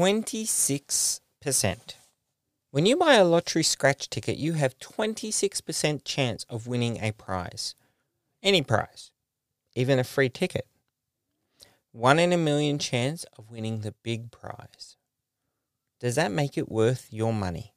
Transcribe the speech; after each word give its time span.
26%. 0.00 1.94
When 2.70 2.86
you 2.86 2.96
buy 2.96 3.16
a 3.16 3.24
lottery 3.24 3.62
scratch 3.62 4.08
ticket, 4.08 4.38
you 4.38 4.54
have 4.54 4.78
26% 4.78 6.00
chance 6.06 6.46
of 6.48 6.66
winning 6.66 6.96
a 7.02 7.12
prize. 7.12 7.74
Any 8.42 8.62
prize, 8.62 9.10
even 9.74 9.98
a 9.98 10.04
free 10.04 10.30
ticket. 10.30 10.66
One 11.92 12.18
in 12.18 12.32
a 12.32 12.38
million 12.38 12.78
chance 12.78 13.26
of 13.36 13.50
winning 13.50 13.80
the 13.80 13.92
big 14.02 14.30
prize. 14.30 14.96
Does 16.00 16.14
that 16.14 16.32
make 16.32 16.56
it 16.56 16.72
worth 16.72 17.08
your 17.10 17.34
money? 17.34 17.74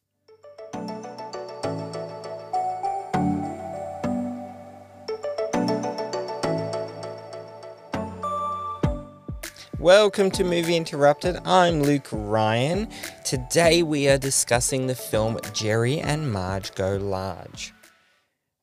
Welcome 9.83 10.31
to 10.31 10.45
Movie 10.45 10.77
Interrupted. 10.77 11.39
I'm 11.43 11.83
Luke 11.83 12.07
Ryan. 12.09 12.87
Today 13.25 13.83
we 13.83 14.07
are 14.07 14.17
discussing 14.17 14.87
the 14.87 14.95
film 14.95 15.37
Jerry 15.51 15.99
and 15.99 16.31
Marge 16.31 16.73
Go 16.73 16.95
Large. 16.95 17.73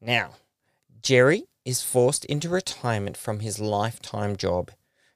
Now, 0.00 0.30
Jerry 1.02 1.44
is 1.66 1.82
forced 1.82 2.24
into 2.24 2.48
retirement 2.48 3.18
from 3.18 3.40
his 3.40 3.60
lifetime 3.60 4.34
job, 4.34 4.70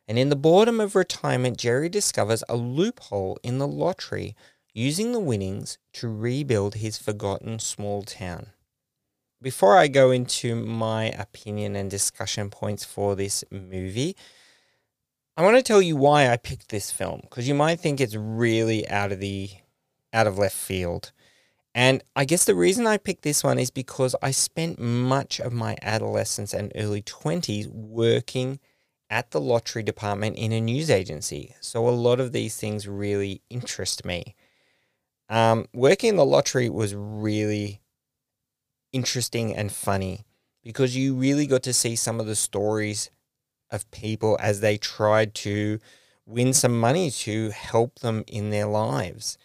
and 0.07 0.19
in 0.19 0.29
the 0.29 0.37
boredom 0.37 0.79
of 0.79 0.95
retirement, 0.95 1.57
Jerry 1.57 1.89
discovers 1.89 2.45
a 2.51 2.55
loophole 2.57 3.39
in 3.43 3.57
the 3.57 3.67
lottery 3.67 4.37
using 4.75 5.13
the 5.13 5.21
winnings 5.21 5.79
to 5.95 6.09
rebuild 6.09 6.75
his 6.75 6.99
forgotten 6.99 7.59
small 7.59 8.03
town. 8.03 8.49
Before 9.41 9.79
I 9.79 9.89
go 9.89 10.11
into 10.11 10.55
my 10.55 11.05
opinion 11.07 11.75
and 11.75 11.91
discussion 11.91 12.51
points 12.51 12.85
for 12.85 13.17
this 13.17 13.43
movie, 13.51 14.17
I 15.37 15.43
want 15.43 15.57
to 15.57 15.63
tell 15.63 15.83
you 15.83 15.97
why 15.97 16.29
I 16.29 16.37
picked 16.37 16.69
this 16.69 16.93
film 16.93 17.21
because 17.23 17.49
you 17.49 17.55
might 17.55 17.81
think 17.81 18.01
it's 18.01 18.15
really 18.15 18.89
out 18.89 19.11
of 19.11 19.19
the 19.19 19.51
out 20.13 20.29
of 20.29 20.39
left 20.39 20.57
field. 20.57 21.11
And 21.75 22.05
I 22.15 22.25
guess 22.25 22.45
the 22.45 22.55
reason 22.55 22.87
I 22.87 22.99
picked 22.99 23.23
this 23.23 23.43
one 23.43 23.59
is 23.59 23.71
because 23.73 24.15
I 24.23 24.31
spent 24.31 24.79
much 24.79 25.41
of 25.41 25.53
my 25.53 25.77
adolescence 25.83 26.55
and 26.55 26.71
early 26.77 27.03
20s 27.03 27.67
working 27.67 28.61
at 29.11 29.33
the 29.33 29.41
lottery 29.41 29.83
department 29.83 30.37
in 30.37 30.53
a 30.53 30.61
news 30.61 30.89
agency. 30.89 31.57
So 31.61 31.89
a 31.89 31.91
lot 31.91 32.21
of 32.21 32.31
these 32.31 32.57
things 32.57 32.87
really 32.87 33.43
interest 33.51 34.05
me. 34.05 34.37
Um, 35.29 35.67
working 35.75 36.11
in 36.11 36.17
the 36.17 36.25
lottery 36.25 36.71
was 36.71 36.95
really 36.95 37.81
interesting 38.93 39.53
and 39.53 39.73
funny 39.73 40.27
because 40.63 40.97
you 40.97 41.15
really 41.15 41.49
got 41.49 41.65
to 41.65 41.73
see 41.73 41.97
some 41.97 42.21
of 42.21 42.27
the 42.27 42.37
stories 42.37 43.11
of 43.71 43.91
people 43.91 44.39
as 44.41 44.61
they 44.61 44.77
tried 44.77 45.35
to 45.35 45.79
win 46.27 46.53
some 46.53 46.79
money 46.79 47.11
to 47.11 47.51
help 47.51 48.01
them 48.01 48.25
in 48.27 48.51
their 48.51 48.67
lives. 48.67 49.37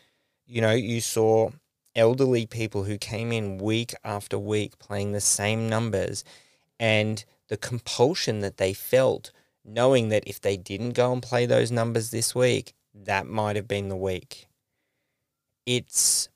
You 0.45 0.61
know, 0.61 0.73
you 0.73 1.01
saw 1.01 1.51
elderly 1.95 2.45
people 2.45 2.83
who 2.83 2.97
came 2.97 3.31
in 3.31 3.57
week 3.57 3.93
after 4.03 4.37
week 4.37 4.79
playing 4.79 5.11
the 5.11 5.21
same 5.21 5.67
numbers 5.67 6.23
and 6.79 7.23
the 7.49 7.57
compulsion 7.57 8.39
that 8.39 8.57
they 8.57 8.73
felt 8.73 9.31
knowing 9.65 10.09
that 10.09 10.23
if 10.25 10.39
they 10.39 10.57
didn't 10.57 10.91
go 10.91 11.11
and 11.11 11.21
play 11.21 11.45
those 11.45 11.71
numbers 11.71 12.09
this 12.09 12.33
week, 12.33 12.73
that 12.93 13.27
might 13.27 13.55
have 13.55 13.67
been 13.67 13.89
the 13.89 13.95
week. 13.95 14.47
It's 15.65 16.29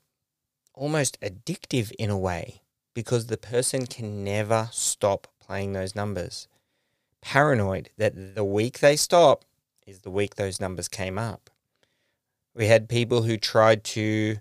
almost 0.74 1.20
addictive 1.20 1.90
in 1.98 2.10
a 2.10 2.18
way 2.18 2.62
because 2.94 3.26
the 3.26 3.36
person 3.36 3.86
can 3.86 4.22
never 4.22 4.68
stop 4.72 5.26
playing 5.40 5.72
those 5.72 5.94
numbers 5.94 6.48
paranoid 7.24 7.88
that 7.96 8.34
the 8.34 8.44
week 8.44 8.78
they 8.78 8.96
stop 8.96 9.44
is 9.86 10.00
the 10.00 10.10
week 10.10 10.36
those 10.36 10.60
numbers 10.60 10.88
came 10.88 11.18
up. 11.18 11.50
We 12.54 12.66
had 12.66 12.88
people 12.88 13.22
who 13.22 13.36
tried 13.38 13.82
to 13.84 14.36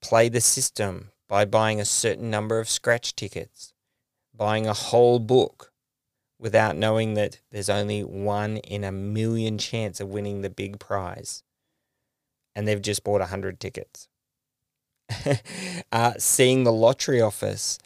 play 0.00 0.28
the 0.28 0.40
system 0.40 1.10
by 1.28 1.44
buying 1.44 1.80
a 1.80 1.84
certain 1.84 2.30
number 2.30 2.58
of 2.58 2.70
scratch 2.70 3.14
tickets, 3.14 3.74
buying 4.34 4.66
a 4.66 4.72
whole 4.72 5.18
book 5.18 5.72
without 6.38 6.76
knowing 6.76 7.14
that 7.14 7.40
there's 7.50 7.68
only 7.68 8.02
one 8.02 8.56
in 8.58 8.84
a 8.84 8.92
million 8.92 9.58
chance 9.58 10.00
of 10.00 10.08
winning 10.08 10.40
the 10.40 10.48
big 10.48 10.78
prize. 10.78 11.42
And 12.56 12.66
they've 12.66 12.80
just 12.80 13.04
bought 13.04 13.20
100 13.20 13.60
tickets. 13.60 14.08
uh, 15.92 16.14
seeing 16.16 16.64
the 16.64 16.72
lottery 16.72 17.20
office 17.20 17.78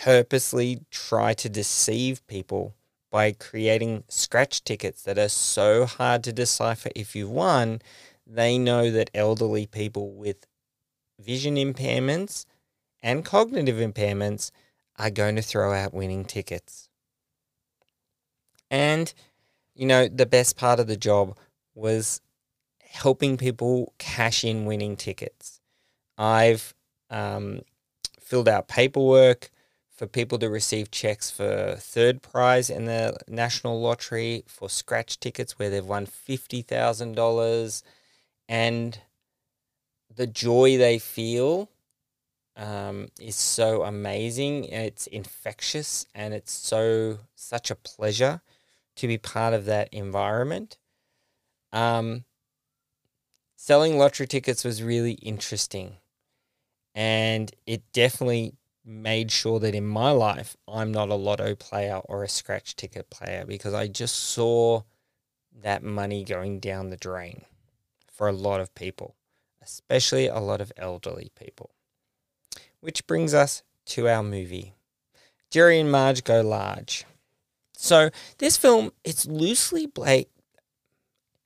purposely 0.00 0.80
try 0.90 1.34
to 1.34 1.48
deceive 1.48 2.26
people 2.26 2.74
by 3.12 3.30
creating 3.30 4.02
scratch 4.08 4.64
tickets 4.64 5.02
that 5.02 5.18
are 5.18 5.28
so 5.28 5.84
hard 5.84 6.24
to 6.24 6.32
decipher 6.32 6.88
if 6.96 7.14
you've 7.14 7.30
won, 7.30 7.82
they 8.26 8.56
know 8.56 8.90
that 8.90 9.10
elderly 9.14 9.66
people 9.66 10.12
with 10.14 10.46
vision 11.20 11.56
impairments 11.56 12.46
and 13.02 13.22
cognitive 13.22 13.76
impairments 13.76 14.50
are 14.98 15.10
going 15.10 15.36
to 15.36 15.42
throw 15.42 15.74
out 15.74 15.92
winning 15.92 16.24
tickets. 16.24 16.88
And, 18.70 19.12
you 19.74 19.86
know, 19.86 20.08
the 20.08 20.26
best 20.26 20.56
part 20.56 20.80
of 20.80 20.86
the 20.86 20.96
job 20.96 21.36
was 21.74 22.22
helping 22.80 23.36
people 23.36 23.92
cash 23.98 24.42
in 24.42 24.64
winning 24.64 24.96
tickets. 24.96 25.60
I've 26.16 26.74
um, 27.10 27.60
filled 28.20 28.48
out 28.48 28.68
paperwork 28.68 29.50
for 30.02 30.08
people 30.08 30.36
to 30.36 30.50
receive 30.50 30.90
checks 30.90 31.30
for 31.30 31.76
third 31.78 32.22
prize 32.22 32.68
in 32.68 32.86
the 32.86 33.16
national 33.28 33.80
lottery 33.80 34.42
for 34.48 34.68
scratch 34.68 35.20
tickets 35.20 35.60
where 35.60 35.70
they've 35.70 35.86
won 35.86 36.06
$50,000 36.06 37.82
and 38.48 38.98
the 40.12 40.26
joy 40.26 40.76
they 40.76 40.98
feel 40.98 41.70
um, 42.56 43.10
is 43.20 43.36
so 43.36 43.84
amazing. 43.84 44.64
It's 44.64 45.06
infectious 45.06 46.04
and 46.16 46.34
it's 46.34 46.50
so 46.50 47.20
such 47.36 47.70
a 47.70 47.76
pleasure 47.76 48.40
to 48.96 49.06
be 49.06 49.18
part 49.18 49.54
of 49.54 49.66
that 49.66 49.88
environment. 49.94 50.78
Um, 51.72 52.24
selling 53.54 53.98
lottery 53.98 54.26
tickets 54.26 54.64
was 54.64 54.82
really 54.82 55.12
interesting. 55.12 55.98
And 56.92 57.54
it 57.68 57.84
definitely 57.92 58.56
made 58.84 59.30
sure 59.30 59.60
that 59.60 59.74
in 59.74 59.86
my 59.86 60.10
life 60.10 60.56
I'm 60.66 60.92
not 60.92 61.08
a 61.08 61.14
lotto 61.14 61.54
player 61.54 62.00
or 62.04 62.22
a 62.22 62.28
scratch 62.28 62.76
ticket 62.76 63.10
player 63.10 63.44
because 63.46 63.74
I 63.74 63.86
just 63.86 64.16
saw 64.16 64.82
that 65.62 65.82
money 65.82 66.24
going 66.24 66.60
down 66.60 66.90
the 66.90 66.96
drain 66.96 67.42
for 68.10 68.28
a 68.28 68.32
lot 68.32 68.60
of 68.60 68.74
people, 68.74 69.14
especially 69.62 70.26
a 70.26 70.38
lot 70.38 70.60
of 70.60 70.72
elderly 70.76 71.30
people. 71.38 71.70
Which 72.80 73.06
brings 73.06 73.34
us 73.34 73.62
to 73.86 74.08
our 74.08 74.22
movie. 74.22 74.74
Jerry 75.50 75.78
and 75.78 75.92
Marge 75.92 76.24
go 76.24 76.40
large. 76.40 77.04
So 77.72 78.10
this 78.38 78.56
film, 78.56 78.92
it's 79.04 79.26
loosely 79.26 79.86
bla- 79.86 80.24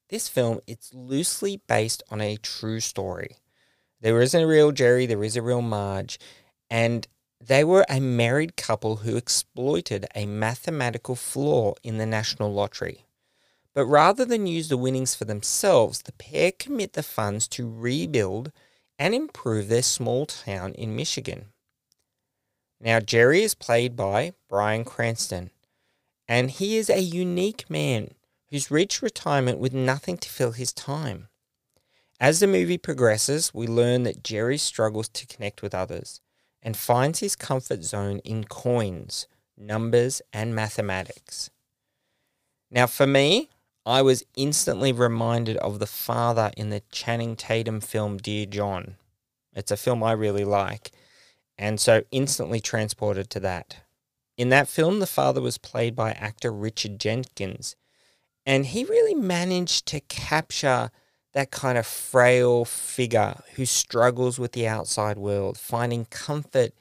this 0.08 0.28
film, 0.28 0.60
it's 0.66 0.94
loosely 0.94 1.60
based 1.66 2.02
on 2.10 2.20
a 2.20 2.36
true 2.36 2.80
story. 2.80 3.38
There 4.00 4.20
isn't 4.20 4.40
a 4.40 4.46
real 4.46 4.70
Jerry, 4.70 5.06
there 5.06 5.24
is 5.24 5.36
a 5.36 5.42
real 5.42 5.62
Marge, 5.62 6.18
and 6.70 7.06
they 7.40 7.62
were 7.62 7.84
a 7.88 8.00
married 8.00 8.56
couple 8.56 8.96
who 8.96 9.16
exploited 9.16 10.06
a 10.14 10.26
mathematical 10.26 11.14
flaw 11.14 11.74
in 11.82 11.98
the 11.98 12.06
national 12.06 12.52
lottery. 12.52 13.04
But 13.74 13.86
rather 13.86 14.24
than 14.24 14.46
use 14.46 14.68
the 14.68 14.78
winnings 14.78 15.14
for 15.14 15.26
themselves, 15.26 16.02
the 16.02 16.12
pair 16.12 16.50
commit 16.50 16.94
the 16.94 17.02
funds 17.02 17.46
to 17.48 17.70
rebuild 17.70 18.52
and 18.98 19.14
improve 19.14 19.68
their 19.68 19.82
small 19.82 20.24
town 20.24 20.72
in 20.74 20.96
Michigan. 20.96 21.52
Now, 22.80 23.00
Jerry 23.00 23.42
is 23.42 23.54
played 23.54 23.96
by 23.96 24.32
Bryan 24.48 24.84
Cranston, 24.84 25.50
and 26.26 26.50
he 26.50 26.76
is 26.76 26.88
a 26.88 27.00
unique 27.00 27.68
man 27.68 28.14
who's 28.48 28.70
reached 28.70 29.02
retirement 29.02 29.58
with 29.58 29.74
nothing 29.74 30.16
to 30.18 30.28
fill 30.28 30.52
his 30.52 30.72
time. 30.72 31.28
As 32.18 32.40
the 32.40 32.46
movie 32.46 32.78
progresses, 32.78 33.52
we 33.52 33.66
learn 33.66 34.04
that 34.04 34.24
Jerry 34.24 34.56
struggles 34.56 35.08
to 35.10 35.26
connect 35.26 35.60
with 35.60 35.74
others 35.74 36.20
and 36.62 36.76
finds 36.76 37.20
his 37.20 37.36
comfort 37.36 37.84
zone 37.84 38.18
in 38.20 38.44
coins, 38.44 39.26
numbers, 39.56 40.22
and 40.32 40.54
mathematics. 40.54 41.50
Now, 42.70 42.86
for 42.86 43.06
me, 43.06 43.50
I 43.84 44.02
was 44.02 44.24
instantly 44.34 44.92
reminded 44.92 45.56
of 45.58 45.78
the 45.78 45.86
father 45.86 46.50
in 46.56 46.70
the 46.70 46.82
Channing 46.90 47.36
Tatum 47.36 47.80
film 47.80 48.16
Dear 48.16 48.46
John. 48.46 48.96
It's 49.54 49.70
a 49.70 49.76
film 49.76 50.02
I 50.02 50.12
really 50.12 50.44
like, 50.44 50.90
and 51.56 51.80
so 51.80 52.02
instantly 52.10 52.60
transported 52.60 53.30
to 53.30 53.40
that. 53.40 53.76
In 54.36 54.48
that 54.50 54.68
film, 54.68 54.98
the 54.98 55.06
father 55.06 55.40
was 55.40 55.56
played 55.56 55.94
by 55.94 56.10
actor 56.12 56.52
Richard 56.52 56.98
Jenkins, 56.98 57.76
and 58.44 58.66
he 58.66 58.84
really 58.84 59.14
managed 59.14 59.86
to 59.86 60.00
capture 60.00 60.90
that 61.36 61.50
kind 61.50 61.76
of 61.76 61.86
frail 61.86 62.64
figure 62.64 63.34
who 63.56 63.66
struggles 63.66 64.38
with 64.38 64.52
the 64.52 64.66
outside 64.66 65.18
world, 65.18 65.58
finding 65.58 66.06
comfort 66.06 66.72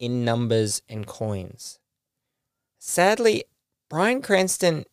in 0.00 0.24
numbers 0.24 0.82
and 0.88 1.06
coins. 1.06 1.78
Sadly, 2.80 3.44
Bryan 3.88 4.20
Cranston 4.20 4.86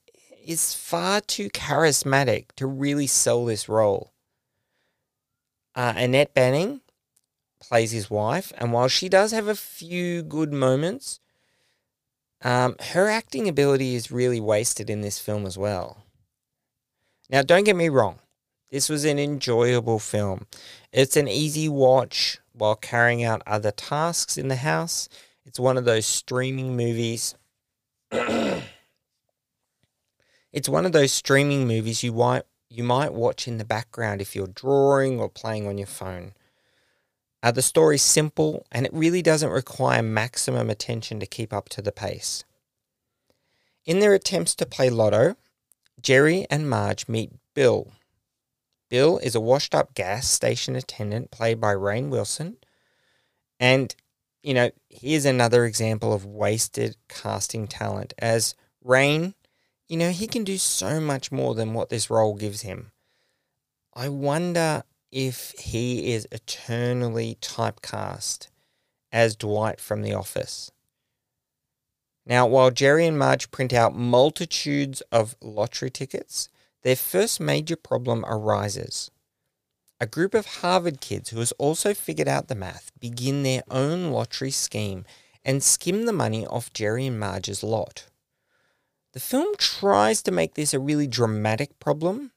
is 0.45 0.75
far 0.75 1.21
too 1.21 1.49
charismatic 1.49 2.51
to 2.55 2.67
really 2.67 3.07
sell 3.07 3.45
this 3.45 3.67
role. 3.67 4.13
Uh, 5.73 5.93
Annette 5.95 6.35
Bening 6.35 6.81
plays 7.59 7.89
his 7.89 8.11
wife, 8.11 8.53
and 8.59 8.71
while 8.71 8.87
she 8.87 9.09
does 9.09 9.31
have 9.31 9.47
a 9.47 9.55
few 9.55 10.21
good 10.21 10.53
moments, 10.53 11.19
um, 12.43 12.75
her 12.91 13.09
acting 13.09 13.49
ability 13.49 13.95
is 13.95 14.11
really 14.11 14.39
wasted 14.39 14.87
in 14.87 15.01
this 15.01 15.17
film 15.17 15.47
as 15.47 15.57
well. 15.57 16.03
Now, 17.27 17.41
don't 17.41 17.63
get 17.63 17.75
me 17.75 17.89
wrong, 17.89 18.19
this 18.71 18.89
was 18.89 19.05
an 19.05 19.17
enjoyable 19.17 19.99
film. 19.99 20.45
It's 20.91 21.17
an 21.17 21.27
easy 21.27 21.67
watch 21.67 22.39
while 22.53 22.75
carrying 22.75 23.23
out 23.23 23.41
other 23.47 23.71
tasks 23.71 24.37
in 24.37 24.47
the 24.47 24.57
house. 24.57 25.09
It's 25.45 25.59
one 25.59 25.77
of 25.77 25.85
those 25.85 26.05
streaming 26.05 26.77
movies. 26.77 27.33
it's 28.11 28.61
one 30.69 30.85
of 30.85 30.91
those 30.91 31.11
streaming 31.11 31.67
movies 31.67 32.03
you 32.03 32.13
might 32.13 32.43
you 32.71 32.83
might 32.83 33.13
watch 33.13 33.47
in 33.47 33.57
the 33.57 33.65
background 33.65 34.21
if 34.21 34.35
you're 34.35 34.45
drawing 34.45 35.19
or 35.19 35.27
playing 35.27 35.65
on 35.65 35.79
your 35.79 35.87
phone. 35.87 36.33
Uh, 37.41 37.49
the 37.49 37.63
story's 37.63 38.03
simple 38.03 38.63
and 38.71 38.85
it 38.85 38.93
really 38.93 39.23
doesn't 39.23 39.49
require 39.49 40.03
maximum 40.03 40.69
attention 40.69 41.19
to 41.19 41.25
keep 41.25 41.51
up 41.51 41.67
to 41.69 41.81
the 41.81 41.91
pace. 41.91 42.43
In 43.85 43.99
their 43.99 44.13
attempts 44.13 44.53
to 44.55 44.67
play 44.67 44.91
lotto, 44.91 45.35
Jerry 45.99 46.45
and 46.51 46.69
Marge 46.69 47.07
meet 47.07 47.31
Bill. 47.55 47.91
Bill 48.89 49.19
is 49.19 49.35
a 49.35 49.39
washed 49.39 49.75
up 49.75 49.93
gas 49.93 50.27
station 50.27 50.75
attendant 50.75 51.31
played 51.31 51.61
by 51.61 51.73
Rainn 51.73 52.09
Wilson. 52.09 52.57
And, 53.59 53.95
you 54.41 54.53
know, 54.53 54.71
here's 54.89 55.25
another 55.25 55.65
example 55.65 56.13
of 56.13 56.25
wasted 56.25 56.97
casting 57.07 57.67
talent 57.67 58.13
as 58.17 58.55
Rainn, 58.83 59.33
you 59.87 59.97
know, 59.97 60.11
he 60.11 60.27
can 60.27 60.43
do 60.43 60.57
so 60.57 60.99
much 60.99 61.31
more 61.31 61.55
than 61.55 61.73
what 61.73 61.89
this 61.89 62.09
role 62.09 62.35
gives 62.35 62.61
him. 62.61 62.91
I 63.93 64.09
wonder 64.09 64.83
if 65.11 65.51
he 65.59 66.13
is 66.13 66.27
eternally 66.31 67.37
typecast 67.41 68.47
as 69.11 69.35
Dwight 69.35 69.79
from 69.79 70.01
The 70.03 70.13
Office. 70.13 70.71
Now, 72.25 72.45
while 72.45 72.69
Jerry 72.69 73.07
and 73.07 73.17
Marge 73.17 73.49
print 73.49 73.73
out 73.73 73.95
multitudes 73.95 75.01
of 75.11 75.35
lottery 75.41 75.89
tickets, 75.89 76.47
their 76.83 76.95
first 76.95 77.39
major 77.39 77.75
problem 77.75 78.23
arises. 78.25 79.11
A 79.99 80.07
group 80.07 80.33
of 80.33 80.45
Harvard 80.45 81.01
kids 81.01 81.29
who 81.29 81.39
has 81.39 81.51
also 81.53 81.93
figured 81.93 82.27
out 82.27 82.47
the 82.47 82.55
math 82.55 82.91
begin 82.99 83.43
their 83.43 83.63
own 83.69 84.11
lottery 84.11 84.51
scheme 84.51 85.05
and 85.43 85.61
skim 85.61 86.05
the 86.05 86.13
money 86.13 86.45
off 86.47 86.71
Jerry 86.71 87.07
and 87.07 87.19
Marge's 87.19 87.63
lot. 87.63 88.07
The 89.13 89.19
film 89.19 89.55
tries 89.57 90.21
to 90.23 90.31
make 90.31 90.53
this 90.53 90.73
a 90.73 90.79
really 90.79 91.07
dramatic 91.07 91.79
problem, 91.79 92.31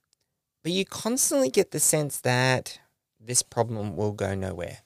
but 0.62 0.72
you 0.72 0.84
constantly 0.84 1.50
get 1.50 1.70
the 1.70 1.80
sense 1.80 2.20
that 2.20 2.80
this 3.20 3.42
problem 3.42 3.96
will 3.96 4.12
go 4.12 4.34
nowhere. 4.34 4.78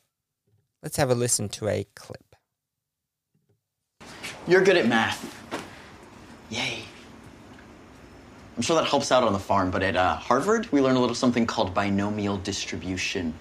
Let's 0.82 0.97
have 0.97 1.11
a 1.11 1.14
listen 1.14 1.49
to 1.50 1.69
a 1.69 1.87
clip. 1.94 2.37
You're 4.47 4.62
good 4.62 4.76
at 4.76 4.87
math. 4.87 5.35
Yay. 6.50 6.85
I'm 8.56 8.62
sure 8.62 8.76
that 8.76 8.87
helps 8.87 9.12
out 9.12 9.23
on 9.23 9.32
the 9.32 9.38
farm, 9.38 9.70
but 9.70 9.82
at 9.82 9.97
uh, 9.97 10.17
Harvard, 10.17 10.70
we 10.73 10.81
learn 10.81 10.97
a 10.97 11.00
little 11.00 11.14
something 11.14 11.47
called 11.47 11.75
binomial 11.75 12.38
distribution. 12.38 13.35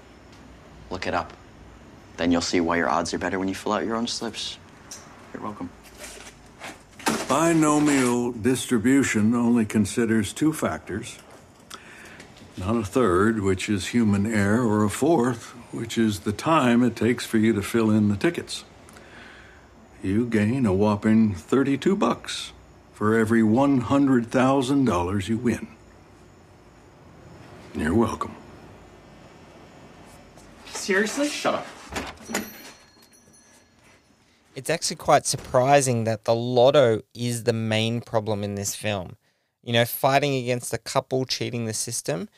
Look 0.90 1.08
it 1.08 1.14
up. 1.14 1.32
Then 2.18 2.32
you'll 2.32 2.42
see 2.42 2.60
why 2.60 2.78
your 2.78 2.90
odds 2.90 3.14
are 3.14 3.18
better 3.18 3.40
when 3.40 3.48
you 3.48 3.56
fill 3.56 3.74
out 3.74 3.86
your 3.86 3.96
own 3.96 4.08
slips. 4.08 4.58
You're 5.34 5.44
welcome. 5.44 5.70
Binomial 7.30 8.34
distribution 8.34 9.34
only 9.34 9.66
considers 9.66 10.34
two 10.34 10.54
factors 10.54 11.18
not 12.58 12.78
a 12.78 12.84
third, 12.84 13.42
which 13.42 13.68
is 13.68 13.88
human 13.88 14.26
error, 14.26 14.66
or 14.66 14.84
a 14.84 14.90
fourth, 14.90 15.50
which 15.74 15.98
is 15.98 16.22
the 16.22 16.32
time 16.32 16.84
it 16.84 16.96
takes 16.96 17.26
for 17.26 17.38
you 17.38 17.52
to 17.54 17.62
fill 17.62 17.92
in 17.92 18.08
the 18.08 18.16
tickets. 18.16 18.64
You 20.02 20.26
gain 20.26 20.66
a 20.66 20.74
whopping 20.74 21.36
32 21.36 21.96
bucks 21.96 22.54
for 22.96 23.14
every 23.14 23.42
$100,000 23.42 25.28
you 25.28 25.38
win. 25.38 25.68
You're 27.76 27.94
welcome. 27.94 28.34
Seriously? 30.68 31.28
Shut 31.28 31.56
up. 31.56 31.68
It's 34.56 34.70
actually 34.70 34.96
quite 34.96 35.26
surprising 35.26 36.06
that 36.06 36.24
the 36.24 36.34
lotto 36.34 37.02
is 37.14 37.44
the 37.44 37.52
main 37.52 38.00
problem 38.00 38.46
in 38.46 38.56
this 38.56 38.76
film. 38.76 39.18
You 39.62 39.74
know, 39.74 39.84
fighting 39.84 40.34
against 40.36 40.74
a 40.74 40.78
couple 40.78 41.26
cheating 41.26 41.66
the 41.66 41.74
system. 41.74 42.30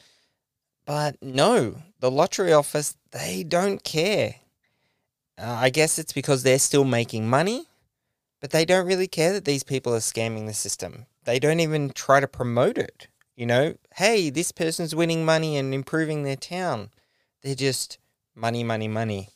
But 0.87 1.21
no, 1.21 1.75
the 1.99 2.09
lottery 2.09 2.51
office, 2.51 2.97
they 3.11 3.43
don't 3.43 3.83
care. 3.83 4.37
Uh, 5.37 5.51
I 5.51 5.69
guess 5.69 5.99
it's 5.99 6.13
because 6.13 6.41
they're 6.41 6.57
still 6.57 6.85
making 6.85 7.29
money, 7.29 7.67
but 8.39 8.51
they 8.51 8.65
don't 8.65 8.87
really 8.87 9.07
care 9.07 9.33
that 9.33 9.45
these 9.45 9.63
people 9.63 9.93
are 9.93 9.99
scamming 9.99 10.45
the 10.45 10.53
system. 10.53 11.05
They 11.25 11.39
don't 11.39 11.59
even 11.59 11.89
try 11.89 12.19
to 12.19 12.27
promote 12.27 12.77
it. 12.77 13.07
You 13.35 13.45
know, 13.45 13.75
hey, 13.95 14.29
this 14.29 14.51
person's 14.51 14.95
winning 14.95 15.23
money 15.23 15.57
and 15.57 15.73
improving 15.73 16.23
their 16.23 16.35
town. 16.35 16.89
They're 17.43 17.55
just 17.55 17.99
money, 18.35 18.63
money, 18.63 18.87
money. 18.87 19.29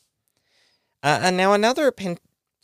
Uh, 1.04 1.20
and 1.22 1.38
now 1.38 1.54
another 1.54 1.94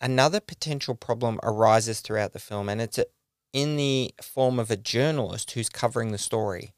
another 0.01 0.39
potential 0.39 0.95
problem 0.95 1.39
arises 1.43 2.01
throughout 2.01 2.33
the 2.33 2.39
film, 2.39 2.69
and 2.69 2.81
it's 2.81 2.97
a, 2.97 3.05
in 3.53 3.77
the 3.77 4.13
form 4.21 4.59
of 4.59 4.71
a 4.71 4.77
journalist 4.77 5.51
who's 5.51 5.69
covering 5.69 6.11
the 6.11 6.17
story. 6.17 6.73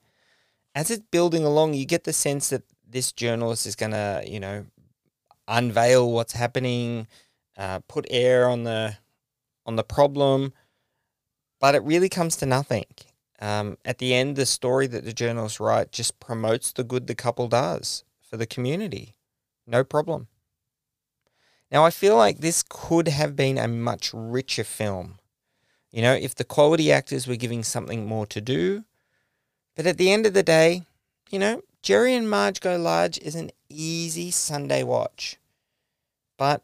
As 0.75 0.91
it's 0.91 1.03
building 1.11 1.43
along, 1.43 1.73
you 1.73 1.85
get 1.85 2.03
the 2.03 2.13
sense 2.13 2.49
that 2.49 2.63
this 2.87 3.11
journalist 3.11 3.65
is 3.65 3.75
going 3.75 3.91
to, 3.91 4.23
you 4.25 4.39
know, 4.39 4.65
unveil 5.47 6.11
what's 6.11 6.33
happening, 6.33 7.07
uh, 7.57 7.79
put 7.87 8.05
air 8.09 8.47
on 8.47 8.63
the 8.63 8.97
on 9.69 9.75
the 9.75 9.83
problem, 9.83 10.51
but 11.61 11.75
it 11.75 11.83
really 11.83 12.09
comes 12.09 12.35
to 12.37 12.45
nothing. 12.47 12.87
Um, 13.39 13.77
at 13.85 13.99
the 13.99 14.15
end, 14.15 14.35
the 14.35 14.47
story 14.47 14.87
that 14.87 15.05
the 15.05 15.13
journalists 15.13 15.59
write 15.59 15.91
just 15.91 16.19
promotes 16.19 16.71
the 16.71 16.83
good 16.83 17.05
the 17.05 17.13
couple 17.13 17.47
does 17.47 18.03
for 18.19 18.35
the 18.35 18.47
community. 18.47 19.13
No 19.67 19.83
problem. 19.83 20.27
Now, 21.71 21.85
I 21.85 21.91
feel 21.91 22.17
like 22.17 22.39
this 22.39 22.63
could 22.67 23.07
have 23.07 23.35
been 23.35 23.59
a 23.59 23.67
much 23.67 24.09
richer 24.11 24.63
film. 24.63 25.19
You 25.91 26.01
know, 26.01 26.15
if 26.15 26.33
the 26.33 26.43
quality 26.43 26.91
actors 26.91 27.27
were 27.27 27.35
giving 27.35 27.63
something 27.63 28.07
more 28.07 28.25
to 28.25 28.41
do. 28.41 28.85
But 29.75 29.85
at 29.85 29.99
the 29.99 30.11
end 30.11 30.25
of 30.25 30.33
the 30.33 30.43
day, 30.43 30.81
you 31.29 31.37
know, 31.37 31.61
Jerry 31.83 32.15
and 32.15 32.27
Marge 32.27 32.59
Go 32.59 32.75
Large 32.75 33.19
is 33.19 33.35
an 33.35 33.51
easy 33.69 34.31
Sunday 34.31 34.81
watch, 34.81 35.37
but 36.37 36.63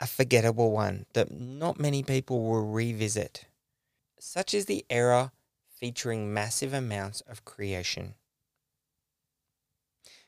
a 0.00 0.06
forgettable 0.06 0.72
one 0.72 1.06
that 1.14 1.30
not 1.30 1.80
many 1.80 2.02
people 2.02 2.42
will 2.44 2.66
revisit. 2.66 3.46
Such 4.18 4.54
is 4.54 4.66
the 4.66 4.84
era 4.90 5.32
featuring 5.68 6.32
massive 6.32 6.72
amounts 6.72 7.20
of 7.22 7.44
creation. 7.44 8.14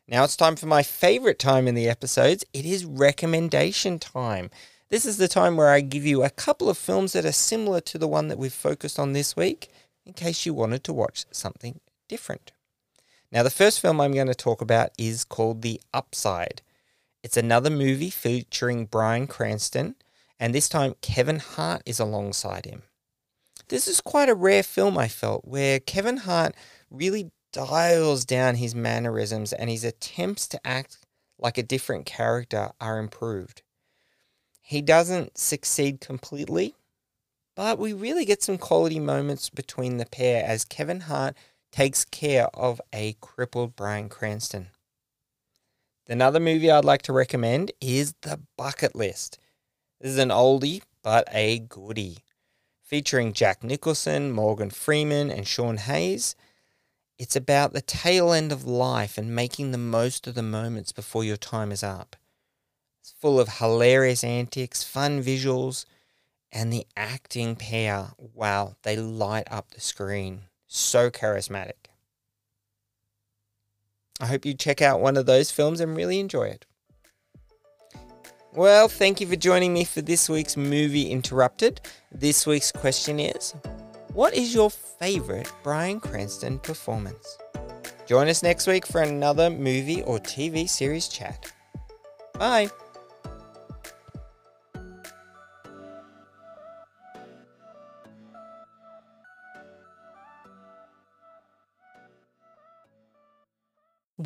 Now 0.07 0.25
it's 0.25 0.37
time 0.37 0.57
for 0.57 0.67
my 0.67 0.83
favorite 0.83 1.39
time 1.39 1.69
in 1.69 1.75
the 1.75 1.89
episodes. 1.89 2.45
It 2.55 2.65
is 2.65 2.85
recommendation 2.85 3.99
time. 3.99 4.51
This 4.89 5.05
is 5.05 5.19
the 5.19 5.29
time 5.29 5.57
where 5.57 5.69
I 5.69 5.81
give 5.81 6.07
you 6.07 6.23
a 6.23 6.31
couple 6.31 6.71
of 6.71 6.79
films 6.79 7.13
that 7.13 7.27
are 7.27 7.33
similar 7.33 7.81
to 7.83 7.99
the 7.99 8.09
one 8.09 8.29
that 8.29 8.39
we've 8.39 8.53
focused 8.53 8.99
on 8.99 9.13
this 9.13 9.37
week, 9.37 9.69
in 10.07 10.15
case 10.15 10.47
you 10.47 10.55
wanted 10.55 10.83
to 10.85 10.95
watch 10.95 11.27
something 11.31 11.81
different. 12.09 12.53
Now, 13.31 13.43
the 13.43 13.51
first 13.51 13.81
film 13.81 14.01
I'm 14.01 14.15
going 14.15 14.29
to 14.29 14.35
talk 14.35 14.63
about 14.63 14.93
is 14.97 15.25
called 15.25 15.61
The 15.61 15.79
Upside. 15.93 16.63
It's 17.29 17.37
another 17.37 17.69
movie 17.69 18.09
featuring 18.09 18.87
Bryan 18.87 19.27
Cranston, 19.27 19.97
and 20.41 20.55
this 20.55 20.67
time 20.67 20.95
Kevin 21.03 21.41
Hart 21.41 21.83
is 21.85 22.01
alongside 22.01 22.65
him. 22.65 22.85
This 23.69 23.87
is 23.87 24.01
quite 24.01 24.31
a 24.31 24.35
rare 24.35 24.63
film, 24.63 24.97
I 24.97 25.09
felt, 25.09 25.45
where 25.45 25.79
Kevin 25.79 26.17
Hart 26.17 26.55
really 26.91 27.31
dials 27.53 28.25
down 28.25 28.55
his 28.55 28.75
mannerisms 28.75 29.53
and 29.53 29.69
his 29.69 29.85
attempts 29.85 30.49
to 30.49 30.67
act 30.67 31.07
like 31.39 31.59
a 31.59 31.63
different 31.63 32.07
character 32.07 32.71
are 32.81 32.99
improved. 32.99 33.61
He 34.63 34.81
doesn't 34.81 35.37
succeed 35.37 36.01
completely, 36.01 36.77
but 37.55 37.79
we 37.79 37.93
really 37.93 38.25
get 38.25 38.43
some 38.43 38.57
quality 38.57 39.01
moments 39.01 39.51
between 39.51 39.99
the 39.99 40.07
pair 40.07 40.43
as 40.47 40.65
Kevin 40.65 41.01
Hart 41.01 41.37
takes 41.73 42.07
care 42.07 42.47
of 42.55 42.81
a 42.91 43.17
crippled 43.21 43.77
Bryan 43.77 44.09
Cranston. 44.09 44.69
Another 46.09 46.41
movie 46.41 46.71
I'd 46.71 46.85
like 46.85 47.03
to 47.03 47.13
recommend 47.13 47.73
is 47.81 48.15
The 48.23 48.41
Bucket 48.57 48.95
List. 48.95 49.39
This 50.01 50.13
is 50.13 50.19
an 50.19 50.31
oldie, 50.31 50.83
but 51.03 51.29
a 51.33 51.59
goodie. 51.59 52.19
Featuring 52.83 53.33
Jack 53.33 53.63
Nicholson, 53.63 54.33
Morgan 54.33 54.71
Freeman, 54.71 55.31
and 55.31 55.47
Sean 55.47 55.77
Hayes 55.77 56.35
it's 57.19 57.35
about 57.35 57.73
the 57.73 57.81
tail 57.81 58.33
end 58.33 58.53
of 58.53 58.65
life 58.65 59.19
and 59.19 59.35
making 59.35 59.73
the 59.73 59.79
most 59.79 60.29
of 60.29 60.37
the 60.37 60.43
moments 60.43 60.93
before 60.93 61.25
your 61.25 61.37
time 61.37 61.73
is 61.73 61.83
up. 61.83 62.15
It's 63.01 63.11
full 63.11 63.41
of 63.41 63.59
hilarious 63.59 64.23
antics, 64.23 64.85
fun 64.85 65.23
visuals, 65.23 65.85
and 66.53 66.73
the 66.73 66.87
acting 66.97 67.57
pair. 67.57 68.11
Wow, 68.17 68.77
they 68.83 68.97
light 68.97 69.49
up 69.51 69.73
the 69.73 69.81
screen. 69.81 70.43
So 70.69 71.11
charismatic. 71.11 71.88
I 74.21 74.27
hope 74.27 74.45
you 74.45 74.55
check 74.55 74.83
out 74.83 75.01
one 75.01 75.17
of 75.17 75.27
those 75.27 75.51
films 75.51 75.81
and 75.81 75.97
really 75.97 76.19
enjoy 76.19 76.45
it. 76.45 76.67
Well, 78.55 78.89
thank 78.89 79.21
you 79.21 79.27
for 79.27 79.37
joining 79.37 79.73
me 79.73 79.85
for 79.85 80.01
this 80.01 80.29
week's 80.29 80.57
Movie 80.57 81.11
Interrupted. 81.11 81.81
This 82.11 82.47
week's 82.47 82.73
question 82.73 83.21
is 83.21 83.55
What 84.15 84.35
is 84.35 84.55
your 84.55 84.71
favourite 84.71 85.53
Bryan 85.63 86.01
Cranston 86.01 86.59
performance? 86.59 87.39
Join 88.07 88.27
us 88.29 88.43
next 88.43 88.67
week 88.67 88.87
for 88.87 89.03
another 89.03 89.51
movie 89.51 90.03
or 90.03 90.19
TV 90.19 90.69
series 90.69 91.09
chat. 91.09 91.53
Bye. 92.39 92.71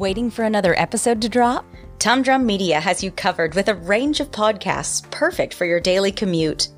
Waiting 0.03 0.31
for 0.31 0.43
another 0.43 0.77
episode 0.81 1.23
to 1.23 1.29
drop? 1.29 1.65
Tumdrum 2.01 2.43
Media 2.43 2.81
has 2.81 3.05
you 3.05 3.13
covered 3.13 3.55
with 3.55 3.69
a 3.69 3.77
range 3.77 4.19
of 4.19 4.33
podcasts 4.33 5.09
perfect 5.13 5.55
for 5.55 5.65
your 5.65 5.79
daily 5.79 6.11
commute. 6.11 6.71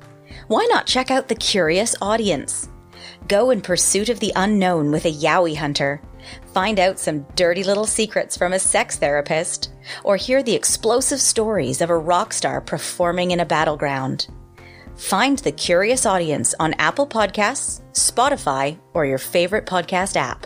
Why 0.47 0.63
not 0.69 0.85
check 0.85 1.09
out 1.09 1.27
The 1.27 1.33
Curious 1.33 1.95
Audience? 2.03 2.69
Go 3.27 3.49
in 3.49 3.61
pursuit 3.61 4.09
of 4.09 4.19
the 4.19 4.31
unknown 4.35 4.91
with 4.91 5.05
a 5.05 5.11
Yowie 5.11 5.57
hunter. 5.57 6.03
Find 6.53 6.79
out 6.79 6.99
some 6.99 7.25
dirty 7.35 7.63
little 7.63 7.87
secrets 7.87 8.37
from 8.37 8.53
a 8.53 8.59
sex 8.59 8.97
therapist, 8.97 9.71
or 10.03 10.17
hear 10.17 10.43
the 10.43 10.53
explosive 10.53 11.19
stories 11.19 11.81
of 11.81 11.89
a 11.89 11.97
rock 11.97 12.31
star 12.31 12.61
performing 12.61 13.31
in 13.31 13.39
a 13.39 13.45
battleground. 13.45 14.27
Find 14.97 15.39
The 15.39 15.51
Curious 15.51 16.05
Audience 16.05 16.53
on 16.59 16.75
Apple 16.75 17.07
Podcasts, 17.07 17.81
Spotify, 17.93 18.77
or 18.93 19.03
your 19.03 19.17
favorite 19.17 19.65
podcast 19.65 20.15
app. 20.15 20.45